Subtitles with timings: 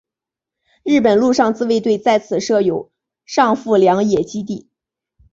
[0.83, 2.91] 日本陆上自卫队在此设有
[3.23, 4.67] 上富良野基地。